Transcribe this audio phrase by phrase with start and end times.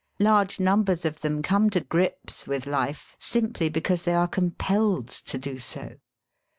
[0.19, 5.37] Large numbers of them come to grips with life simply because they are compelled to
[5.37, 5.97] do so.